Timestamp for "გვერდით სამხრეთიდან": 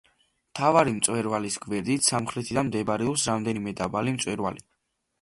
1.67-2.69